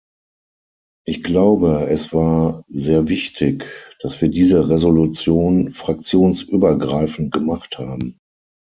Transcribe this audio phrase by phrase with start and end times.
[1.05, 3.67] Ich glaube, es war sehr wichtig,
[3.99, 8.17] dass wir diese Resolution fraktionsübergreifend gemacht haben.